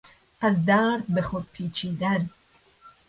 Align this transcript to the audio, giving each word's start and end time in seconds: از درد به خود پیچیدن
از 0.41 0.65
درد 0.65 1.05
به 1.09 1.21
خود 1.21 1.49
پیچیدن 1.53 2.29